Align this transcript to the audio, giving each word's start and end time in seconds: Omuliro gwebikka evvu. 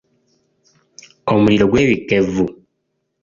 Omuliro 1.31 1.65
gwebikka 1.71 2.13
evvu. 2.19 2.45